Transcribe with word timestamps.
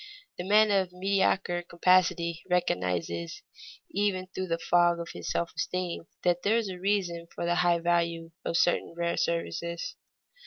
The 0.39 0.43
man 0.47 0.71
of 0.71 0.91
mediocre 0.91 1.61
capacity 1.61 2.41
recognizes 2.49 3.43
even 3.91 4.25
through 4.25 4.47
the 4.47 4.57
fog 4.57 4.97
of 4.99 5.09
his 5.13 5.29
self 5.29 5.51
esteem 5.55 6.07
that 6.23 6.41
there 6.41 6.57
is 6.57 6.69
a 6.69 6.79
reason 6.79 7.27
for 7.35 7.45
the 7.45 7.53
high 7.53 7.77
value 7.77 8.31
of 8.43 8.57
certain 8.57 8.95
rare 8.97 9.15
services. 9.17 9.95